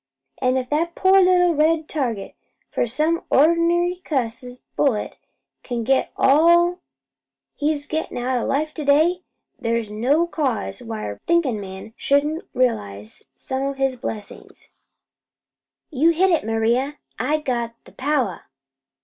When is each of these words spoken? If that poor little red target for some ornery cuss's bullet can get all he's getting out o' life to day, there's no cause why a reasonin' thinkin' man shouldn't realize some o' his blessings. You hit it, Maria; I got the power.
If 0.41 0.67
that 0.71 0.95
poor 0.95 1.21
little 1.21 1.53
red 1.53 1.87
target 1.87 2.33
for 2.71 2.87
some 2.87 3.23
ornery 3.29 4.01
cuss's 4.03 4.65
bullet 4.75 5.15
can 5.61 5.83
get 5.83 6.11
all 6.17 6.79
he's 7.53 7.85
getting 7.85 8.17
out 8.17 8.39
o' 8.41 8.45
life 8.47 8.73
to 8.73 8.83
day, 8.83 9.21
there's 9.59 9.91
no 9.91 10.25
cause 10.25 10.81
why 10.81 11.03
a 11.03 11.03
reasonin' 11.09 11.27
thinkin' 11.27 11.61
man 11.61 11.93
shouldn't 11.97 12.45
realize 12.55 13.25
some 13.35 13.61
o' 13.61 13.73
his 13.73 13.95
blessings. 13.95 14.69
You 15.91 16.09
hit 16.09 16.31
it, 16.31 16.45
Maria; 16.47 16.97
I 17.19 17.37
got 17.37 17.75
the 17.83 17.91
power. 17.91 18.45